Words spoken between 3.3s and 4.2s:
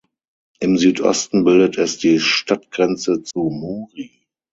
Muri.